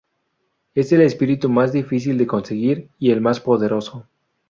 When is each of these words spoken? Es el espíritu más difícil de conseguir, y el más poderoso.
Es 0.73 0.91
el 0.93 1.01
espíritu 1.01 1.47
más 1.47 1.73
difícil 1.73 2.17
de 2.17 2.25
conseguir, 2.25 2.89
y 2.97 3.11
el 3.11 3.21
más 3.21 3.39
poderoso. 3.39 4.07